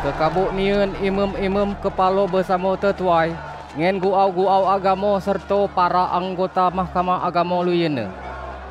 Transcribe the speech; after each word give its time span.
Kekabuk 0.00 0.56
niun 0.56 0.96
imam-imam 1.04 1.76
kepala 1.76 2.24
bersama 2.24 2.72
tertuai 2.72 3.36
ngen 3.76 4.00
guau-guau 4.00 4.64
agama 4.64 5.20
serta 5.20 5.68
para 5.76 6.08
anggota 6.16 6.72
mahkamah 6.72 7.20
agama 7.20 7.60
luyene. 7.60 8.08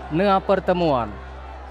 Nea 0.10 0.42
pertemuan. 0.42 1.14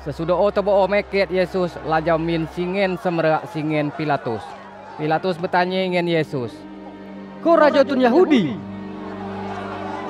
Sesudah 0.06 0.38
o 0.38 0.46
tebo 0.54 0.78
meket 0.86 1.26
Yesus 1.34 1.74
lajau 1.90 2.22
min 2.22 2.46
singen 2.54 2.94
semerak 3.02 3.50
singen 3.50 3.90
Pilatus. 3.98 4.46
Pilatus 4.94 5.34
bertanya 5.34 5.82
ngen 5.90 6.06
Yesus. 6.06 6.54
Kau 7.42 7.58
raja 7.58 7.82
tun 7.82 7.98
Yahudi? 7.98 8.54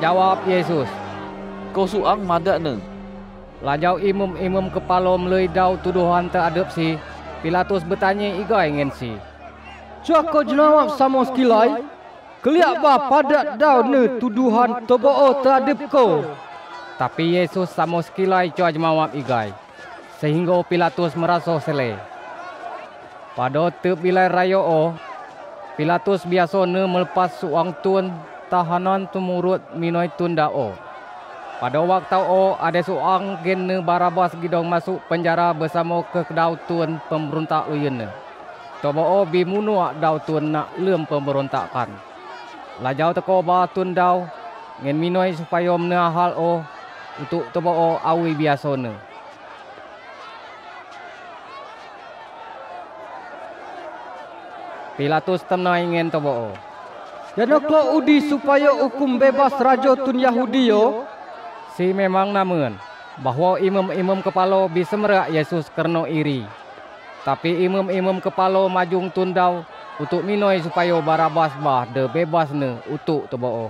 Jawab 0.04 0.44
Yesus. 0.44 0.92
Kau 1.72 1.88
suang 1.88 2.20
madak 2.20 2.60
ne. 2.60 2.76
Lajau 3.64 3.96
imam-imam 3.96 4.68
kepala 4.68 5.16
melui 5.16 5.48
dau 5.48 5.80
tuduhan 5.80 6.28
teradap 6.28 6.68
si. 6.68 7.00
Pilatus 7.40 7.80
bertanya 7.80 8.28
igai 8.36 8.76
ngen 8.76 8.92
si. 8.92 9.16
Cua 10.04 10.22
kau 10.22 10.46
jawab 10.46 10.94
sama 10.94 11.26
sekilai? 11.26 11.82
Keliak 12.38 12.78
ba 12.78 13.10
padat 13.10 13.58
dau 13.58 13.82
ne 13.82 14.22
tuduhan 14.22 14.86
tobo 14.86 15.10
terhadap 15.42 15.78
kau. 15.90 16.22
Tapi 16.94 17.34
Yesus 17.38 17.70
sama 17.74 17.98
sekilai 18.02 18.50
cua 18.54 18.70
jawab 18.70 19.10
igai. 19.14 19.50
Sehingga 20.22 20.54
Pilatus 20.66 21.14
merasa 21.18 21.58
sele. 21.62 21.98
Pada 23.38 23.70
tep 23.70 23.98
bilai 24.02 24.26
raya 24.26 24.58
o, 24.58 24.94
Pilatus 25.78 26.26
biasa 26.26 26.66
ne 26.66 26.90
melepas 26.90 27.38
suang 27.38 27.70
tuan 27.82 28.10
tahanan 28.50 29.06
tumurut 29.14 29.62
minoi 29.78 30.10
tunda 30.18 30.50
o. 30.50 30.74
Pada 31.58 31.82
waktu 31.82 32.18
o 32.18 32.54
ada 32.58 32.82
suang 32.82 33.38
gen 33.46 33.66
ne 33.66 33.76
Barabas 33.82 34.34
gidong 34.38 34.66
masuk 34.66 35.02
penjara 35.10 35.54
bersama 35.54 36.02
ke 36.06 36.22
kedau 36.26 36.58
tuan 36.66 36.98
pemberontak 37.06 37.70
uyene. 37.70 38.27
Toba 38.78 39.02
o 39.02 39.26
bimunua 39.26 39.90
dau 39.98 40.22
tuan 40.22 40.54
nak 40.54 40.70
lem 40.78 41.02
pemberontakan. 41.02 41.90
Lajau 42.78 43.10
teko 43.10 43.42
ba 43.42 43.66
tuan 43.66 43.90
dau 43.90 44.22
ngen 44.78 44.94
minoi 44.94 45.34
supaya 45.34 45.74
mena 45.74 46.06
hal 46.14 46.38
o 46.38 46.62
untuk 47.18 47.50
toba 47.50 47.74
o 47.74 47.98
awi 47.98 48.38
biasa 48.38 48.78
ne. 48.78 48.94
Pilatus 54.94 55.42
temna 55.42 55.82
ingin 55.82 56.06
toba 56.10 56.30
o. 56.30 56.50
Dan 57.34 57.54
kau 57.62 57.98
udi 57.98 58.22
supaya 58.30 58.74
hukum 58.74 59.18
bebas 59.18 59.54
raja 59.58 59.94
tun 59.98 60.22
Yahudi 60.22 60.70
yo. 60.70 61.06
Si 61.74 61.90
memang 61.94 62.30
namun 62.30 62.74
bahawa 63.22 63.58
imam-imam 63.62 64.22
kepala 64.22 64.70
bisa 64.70 64.98
Yesus 65.30 65.66
kerana 65.70 66.06
iri. 66.06 66.46
Tapi 67.28 67.60
imam-imam 67.68 68.24
kepala 68.24 68.64
majung 68.72 69.12
tundau 69.12 69.60
untuk 70.00 70.24
minoi 70.24 70.64
supaya 70.64 70.96
Barabas 71.04 71.52
bah 71.60 71.84
de 71.84 72.08
bebas 72.08 72.48
ne 72.56 72.80
untuk 72.88 73.28
tebao. 73.28 73.68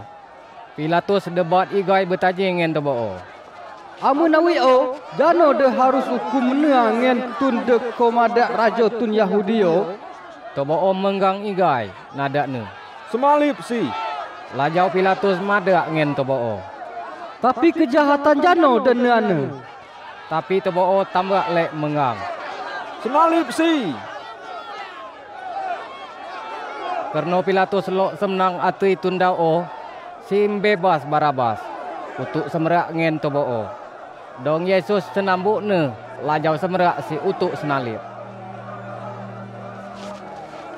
Pilatus 0.79 1.27
debat 1.27 1.67
igai 1.75 2.07
bertanya 2.07 2.55
dengan 2.55 2.79
tebao. 2.79 3.19
Amun 3.99 4.31
awi 4.31 4.63
o, 4.63 4.95
dano 5.19 5.51
de 5.59 5.67
harus 5.75 6.07
hukum 6.07 6.55
menua 6.55 6.95
ngen 7.03 7.35
tun 7.43 7.67
de 7.67 7.83
komadak 7.99 8.47
raja 8.55 8.87
tun 8.95 9.11
Yahudi 9.11 9.67
yo. 9.67 9.91
Tebao 10.55 10.95
menggang 10.95 11.43
igai 11.43 11.91
nadak 12.15 12.47
ne. 12.47 12.63
Semalip 13.11 13.59
si. 13.67 13.83
Lajau 14.55 14.87
Pilatus 14.95 15.43
madak 15.43 15.91
ngen 15.91 16.15
tebao. 16.15 16.63
Tapi 17.43 17.75
kejahatan 17.75 18.39
jano 18.39 18.79
dan 18.87 19.03
nana. 19.03 19.51
Tapi 20.31 20.63
tebao 20.63 21.03
tambah 21.11 21.43
lek 21.51 21.75
mengang. 21.75 22.39
Semalip 22.99 23.47
si. 23.55 23.95
Kerana 27.15 27.39
Pilatus 27.47 27.87
semenang 28.19 28.59
atui 28.59 28.99
tundau 28.99 29.39
o, 29.39 29.55
sim 30.27 30.59
bebas 30.59 31.07
Barabas 31.07 31.63
untuk 32.19 32.51
semerak 32.51 32.91
ngen 32.93 33.23
tebao. 33.23 33.71
Dong 34.43 34.67
Yesus 34.67 35.07
senambuk 35.15 35.63
ne, 35.63 35.95
lajau 36.27 36.59
semerak 36.59 37.07
si 37.07 37.15
utuk 37.23 37.55
senalip. 37.55 38.03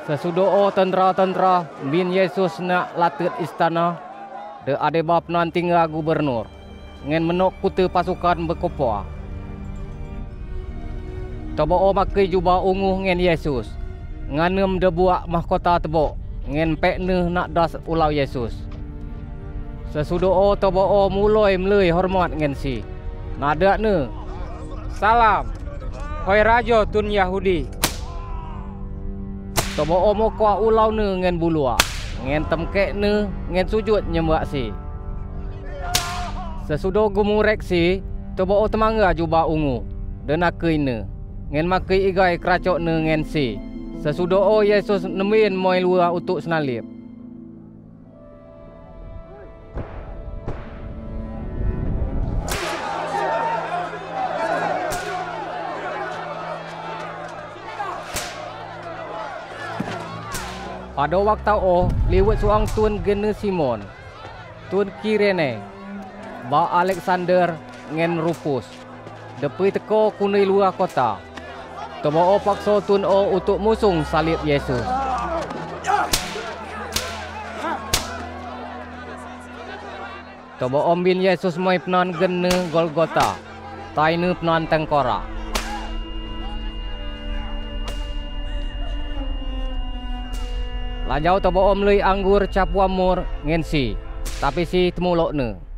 Sesudah 0.05 0.49
o 0.49 0.63
tentera-tentera 0.69 1.65
bin 1.89 2.13
Yesus 2.13 2.61
nak 2.61 2.93
latut 3.01 3.33
istana, 3.41 3.97
de 4.69 4.77
ade 4.77 5.01
bab 5.01 5.25
nan 5.33 5.49
tinggal 5.49 5.89
gubernur, 5.89 6.45
ngen 7.09 7.25
menok 7.25 7.57
kutu 7.65 7.89
pasukan 7.89 8.45
berkopoa. 8.45 9.20
Tebao 11.59 11.91
makai 11.91 12.31
jubah 12.31 12.63
ungu 12.63 13.03
ngen 13.03 13.19
Yesus, 13.19 13.75
nganem 14.31 14.79
de 14.79 14.87
buak 14.87 15.27
mahkota 15.27 15.83
tebok, 15.83 16.15
ngen 16.47 16.79
pek 16.79 17.03
ne 17.03 17.27
nak 17.27 17.51
das 17.51 17.75
ulau 17.91 18.15
Yesus. 18.15 18.55
Sesudah 19.91 20.31
o 20.31 20.55
tebao 20.55 21.11
mulai 21.11 21.59
melui 21.59 21.91
hormat 21.91 22.31
ngen 22.39 22.55
si. 22.55 22.87
Nadak 23.43 23.83
ne. 23.83 24.07
Salam. 24.95 25.51
Hoi 26.23 26.47
raja 26.47 26.87
tun 26.87 27.11
Yahudi. 27.11 27.67
Tebao 29.75 30.15
mo 30.15 30.31
kuah 30.39 30.63
ulau 30.63 30.95
ne 30.95 31.19
ngen 31.19 31.43
bulua. 31.43 31.75
Ngen 32.23 32.47
temkek 32.47 32.95
ne 32.95 33.27
ngen 33.51 33.67
sujud 33.67 34.07
nyembak 34.07 34.47
si. 34.47 34.71
Sesudah 36.71 37.11
gumurek 37.11 37.67
si, 37.67 37.99
tebao 38.39 38.71
temangga 38.71 39.11
jubah 39.11 39.51
ungu. 39.51 39.83
Dan 40.23 40.47
akui 40.47 40.79
ne. 40.79 41.03
Ngen 41.51 41.67
makai 41.67 42.15
igai 42.15 42.39
keracok 42.39 42.79
ne 42.79 43.11
ngen 43.11 43.27
si. 43.27 43.59
Sesudah 43.99 44.39
o 44.39 44.63
Yesus 44.63 45.03
nemin 45.03 45.59
moi 45.59 45.83
luar 45.83 46.15
untuk 46.15 46.39
senalip. 46.39 46.87
Pada 60.95 61.17
waktu 61.19 61.57
o, 61.57 61.91
lewat 62.13 62.45
seorang 62.45 62.69
tuan 62.77 63.01
gene 63.01 63.33
Simon, 63.33 63.81
tuan 64.69 64.93
Kirene, 65.01 65.57
ba 66.47 66.69
Alexander 66.79 67.57
ngen 67.91 68.21
Rufus. 68.21 68.69
Depi 69.41 69.73
teko 69.73 70.13
kunai 70.15 70.45
luar 70.45 70.77
kota. 70.77 71.30
Toba 72.01 72.21
o 72.33 72.41
paksa 72.41 72.81
o 72.81 73.19
untuk 73.29 73.61
musung 73.61 74.01
salib 74.09 74.41
Yesus. 74.41 74.81
Toba 80.57 80.81
om 80.81 81.05
bin 81.05 81.21
Yesus 81.21 81.61
mai 81.61 81.77
penan 81.77 82.17
gene 82.17 82.53
Golgota. 82.73 83.37
Tainu 83.93 84.33
penan 84.41 84.65
tengkorak. 84.65 85.29
Lajau 91.05 91.37
tobo 91.43 91.75
om 91.75 91.85
lui 91.85 92.01
anggur 92.01 92.49
capu 92.49 92.81
amur 92.81 93.29
ngen 93.45 93.61
si. 93.61 93.93
Tapi 94.41 94.65
si 94.65 94.89
temulok 94.89 95.37
ne. 95.37 95.70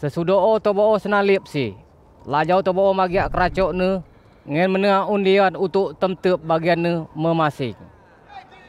Sesudah 0.00 0.40
o 0.40 0.56
tobo 0.56 0.80
o 0.80 0.96
senalip 0.96 1.44
si. 1.44 1.76
Lajau 2.24 2.64
tobo 2.64 2.88
o 2.88 2.96
magiak 2.96 3.28
keracok 3.28 3.76
ne 3.76 4.00
ngen 4.48 4.72
menengah 4.72 5.04
undian 5.04 5.52
untuk 5.52 5.92
temtep 6.00 6.40
bagian 6.40 6.80
ne 6.80 7.04
memasing. 7.12 7.76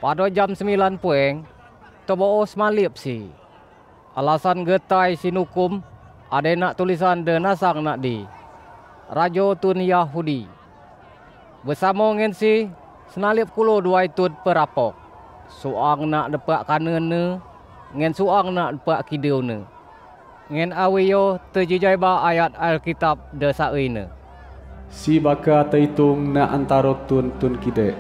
Pada 0.04 0.28
jam 0.28 0.52
9 0.52 1.00
puing, 1.00 1.48
tobo 2.04 2.44
semalip 2.44 3.00
si. 3.00 3.32
Alasan 4.12 4.68
getai 4.68 5.16
sinukum 5.16 5.80
ada 6.28 6.52
nak 6.52 6.76
tulisan 6.76 7.24
de 7.24 7.40
nasang 7.40 7.80
nak 7.80 8.04
di. 8.04 8.28
Rajo 9.08 9.56
tun 9.56 9.80
Yahudi. 9.80 10.52
Bersama 11.64 12.12
ngen 12.12 12.36
si, 12.36 12.68
senalip 13.08 13.48
kulo 13.56 13.80
dua 13.80 14.04
itu 14.04 14.28
perapok. 14.44 15.00
Suang 15.48 16.12
nak 16.12 16.28
depak 16.36 16.68
kanan 16.68 17.08
ne, 17.08 17.24
ngen 17.96 18.12
suang 18.12 18.52
nak 18.52 18.84
depak 18.84 19.08
kidau 19.08 19.40
ne. 19.40 19.64
Ngen 20.52 20.76
awiyo 20.76 21.40
terjejai 21.56 21.96
ba 21.96 22.28
ayat 22.28 22.52
Alkitab 22.60 23.16
desa 23.32 23.72
ne. 23.72 24.12
Si 24.92 25.16
baka 25.16 25.64
taitung 25.64 26.36
na 26.36 26.52
antaro 26.52 27.00
tun 27.08 27.32
tun 27.40 27.56
kide. 27.56 27.96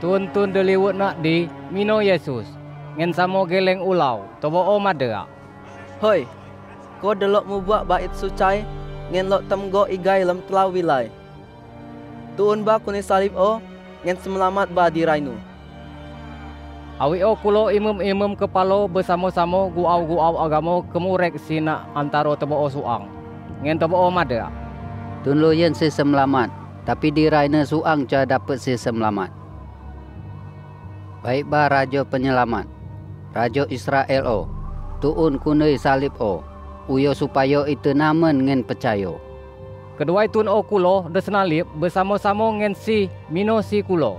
Tun-tun 0.00 0.48
delewut 0.48 0.96
nak 0.96 1.20
di 1.20 1.52
mino 1.68 2.00
Yesus. 2.00 2.48
Ngen 2.96 3.12
samo 3.12 3.44
geleng 3.44 3.84
ulau, 3.84 4.24
tobo 4.40 4.64
o 4.64 4.80
madera. 4.80 5.28
Hoi, 6.00 6.24
kau 7.04 7.12
delok 7.12 7.44
mu 7.44 7.60
buat 7.60 7.84
bait 7.84 8.08
sucai, 8.16 8.64
ngen 9.12 9.28
lok 9.28 9.44
temgo 9.52 9.84
igai 9.84 10.24
lem 10.24 10.40
telau 10.48 10.72
wilai. 10.72 11.12
Tuun 12.40 12.64
ba 12.64 12.80
kuning 12.80 13.04
salib 13.04 13.36
o 13.36 13.60
ngan 14.00 14.16
semelamat 14.16 14.72
ba 14.72 14.88
di 14.88 15.04
Awi 16.98 17.22
o 17.22 17.38
kulo 17.38 17.70
imam-imam 17.70 18.34
kepala 18.34 18.90
bersama-sama 18.90 19.70
guau-guau 19.70 20.34
agama 20.42 20.82
kemurek 20.90 21.38
sina 21.38 21.86
antara 21.94 22.34
tebo 22.34 22.66
suang. 22.66 23.06
Ngen 23.62 23.78
tebo 23.78 24.10
mada. 24.10 24.50
Tun 25.22 25.38
yen 25.54 25.78
si 25.78 25.94
semelamat, 25.94 26.50
tapi 26.82 27.14
di 27.14 27.30
raina 27.30 27.62
suang 27.62 28.02
ca 28.02 28.26
dapat 28.26 28.58
si 28.58 28.74
semelamat. 28.74 29.30
Baik 31.22 31.46
ba 31.46 31.70
raja 31.70 32.02
penyelamat. 32.02 32.66
Raja 33.30 33.62
Israel 33.70 34.26
o. 34.26 34.50
Tuun 34.98 35.38
kunai 35.38 35.78
salib 35.78 36.18
o. 36.18 36.42
Uyo 36.90 37.14
supaya 37.14 37.62
itu 37.70 37.94
namen 37.94 38.42
ngen 38.42 38.66
percaya. 38.66 39.14
Kedua 39.94 40.26
tun 40.26 40.50
o 40.50 40.66
kulo 40.66 41.06
desenalip 41.14 41.62
bersama-sama 41.78 42.58
ngen 42.58 42.74
si 42.74 43.06
mino 43.30 43.62
si 43.62 43.86
kulo. 43.86 44.18